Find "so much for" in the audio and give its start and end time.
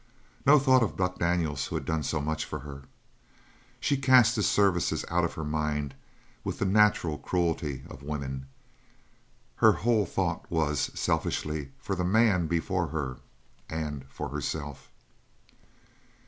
2.01-2.57